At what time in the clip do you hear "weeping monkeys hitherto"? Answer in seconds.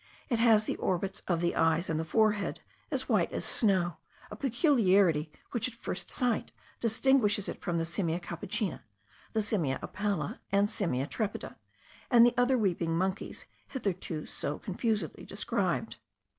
12.57-14.25